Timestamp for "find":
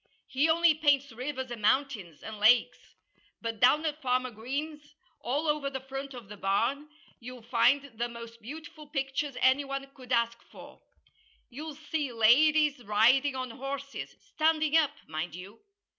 7.43-7.83